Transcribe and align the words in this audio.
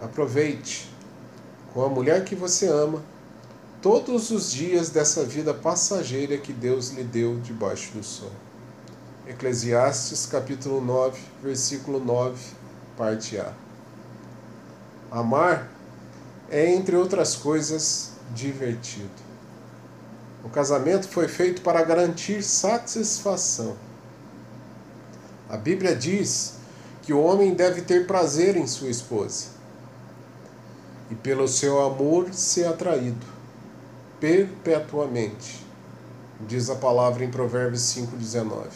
Aproveite 0.00 0.88
com 1.74 1.84
a 1.84 1.88
mulher 1.88 2.24
que 2.24 2.36
você 2.36 2.68
ama 2.68 3.02
todos 3.82 4.30
os 4.30 4.52
dias 4.52 4.90
dessa 4.90 5.24
vida 5.24 5.52
passageira 5.52 6.38
que 6.38 6.52
Deus 6.52 6.90
lhe 6.90 7.02
deu 7.02 7.40
debaixo 7.40 7.92
do 7.92 8.04
sol. 8.04 8.30
Eclesiastes 9.26 10.24
capítulo 10.24 10.80
9, 10.80 11.20
versículo 11.42 11.98
9, 11.98 12.40
parte 12.96 13.38
A. 13.38 13.52
Amar 15.10 15.68
é, 16.48 16.72
entre 16.72 16.94
outras 16.94 17.34
coisas, 17.34 18.12
divertido. 18.32 19.10
O 20.44 20.48
casamento 20.48 21.08
foi 21.08 21.26
feito 21.26 21.60
para 21.60 21.82
garantir 21.82 22.42
satisfação. 22.44 23.76
A 25.48 25.56
Bíblia 25.56 25.96
diz 25.96 26.54
que 27.02 27.12
o 27.12 27.20
homem 27.20 27.52
deve 27.52 27.82
ter 27.82 28.06
prazer 28.06 28.56
em 28.56 28.66
sua 28.66 28.88
esposa 28.88 29.57
e 31.10 31.14
pelo 31.14 31.48
seu 31.48 31.80
amor 31.82 32.32
ser 32.32 32.66
atraído 32.66 33.26
perpetuamente, 34.20 35.64
diz 36.46 36.68
a 36.68 36.74
palavra 36.74 37.24
em 37.24 37.30
Provérbios 37.30 37.82
5,19. 37.82 38.66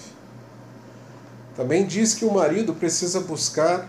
Também 1.57 1.87
diz 1.87 2.15
que 2.15 2.25
o 2.25 2.33
marido 2.33 2.75
precisa 2.75 3.21
buscar 3.21 3.89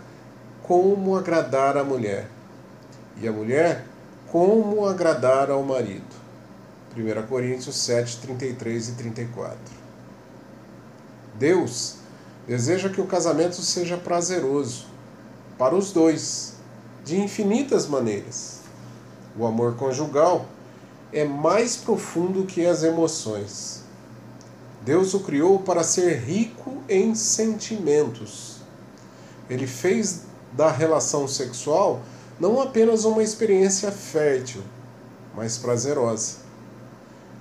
como 0.63 1.15
agradar 1.15 1.77
a 1.77 1.83
mulher 1.83 2.27
e 3.21 3.27
a 3.27 3.31
mulher 3.31 3.85
como 4.31 4.85
agradar 4.85 5.51
ao 5.51 5.61
marido. 5.63 6.23
1 6.95 7.27
Coríntios 7.27 7.75
7, 7.77 8.17
33 8.17 8.89
e 8.89 8.91
34. 8.93 9.57
Deus 11.35 11.95
deseja 12.47 12.89
que 12.89 13.01
o 13.01 13.07
casamento 13.07 13.55
seja 13.55 13.97
prazeroso 13.97 14.85
para 15.57 15.75
os 15.75 15.91
dois, 15.91 16.52
de 17.03 17.19
infinitas 17.19 17.87
maneiras. 17.87 18.61
O 19.37 19.45
amor 19.45 19.75
conjugal 19.75 20.45
é 21.11 21.23
mais 21.23 21.75
profundo 21.75 22.45
que 22.45 22.65
as 22.65 22.83
emoções. 22.83 23.83
Deus 24.83 25.13
o 25.13 25.21
criou 25.21 25.59
para 25.59 25.83
ser 25.83 26.19
rico 26.19 26.83
em 26.89 27.15
sentimentos. 27.15 28.57
Ele 29.49 29.67
fez 29.67 30.23
da 30.51 30.69
relação 30.69 31.27
sexual 31.27 32.01
não 32.39 32.61
apenas 32.61 33.05
uma 33.05 33.23
experiência 33.23 33.91
fértil, 33.91 34.61
mas 35.35 35.57
prazerosa. 35.57 36.37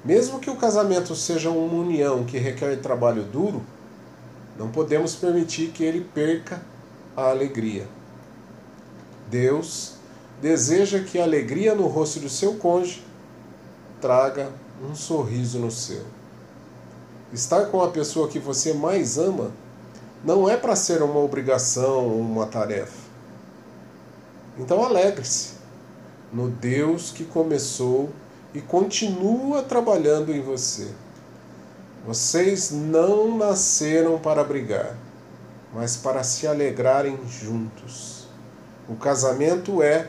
Mesmo 0.05 0.41
que 0.41 0.50
o 0.50 0.56
casamento 0.56 1.15
seja 1.15 1.50
uma 1.50 1.83
união 1.83 2.25
que 2.25 2.39
requer 2.39 2.77
trabalho 2.81 3.22
duro, 3.22 3.62
não 4.59 4.70
podemos 4.70 5.15
permitir 5.15 5.69
que 5.69 5.83
ele 5.83 6.06
perca 6.15 6.61
a 7.17 7.31
alegria. 7.31 7.87
Deus 9.33 9.94
deseja 10.42 11.02
que 11.02 11.19
a 11.19 11.22
alegria 11.22 11.75
no 11.75 11.86
rosto 11.86 12.20
do 12.20 12.28
seu 12.28 12.56
cônjuge 12.56 13.02
traga 13.98 14.52
um 14.86 14.94
sorriso 14.94 15.58
no 15.58 15.70
seu. 15.70 16.05
Estar 17.33 17.66
com 17.66 17.83
a 17.83 17.88
pessoa 17.88 18.28
que 18.28 18.38
você 18.38 18.75
mais 18.75 19.16
ama 19.16 19.50
não 20.22 20.47
é 20.47 20.55
para 20.55 20.77
ser 20.77 21.03
uma 21.03 21.19
obrigação 21.19 22.10
ou 22.10 22.20
uma 22.20 22.47
tarefa. 22.47 23.00
Então 24.58 24.84
alegre-se 24.84 25.55
no 26.30 26.50
Deus 26.50 27.10
que 27.10 27.25
começou 27.25 28.10
e 28.53 28.60
continua 28.60 29.62
trabalhando 29.62 30.30
em 30.30 30.42
você. 30.42 30.88
Vocês 32.06 32.70
não 32.70 33.38
nasceram 33.38 34.19
para 34.19 34.44
brigar, 34.44 34.94
mas 35.72 35.97
para 35.97 36.22
se 36.22 36.47
alegrarem 36.47 37.19
juntos. 37.27 38.22
O 38.88 38.97
casamento 38.97 39.83
é 39.83 40.08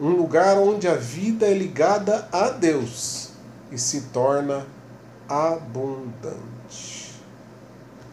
um 0.00 0.10
lugar 0.10 0.56
onde 0.56 0.86
a 0.86 0.94
vida 0.94 1.46
é 1.46 1.52
ligada 1.52 2.28
a 2.32 2.50
Deus 2.50 3.30
e 3.70 3.78
se 3.78 4.02
torna 4.12 4.66
abundante. 5.28 7.07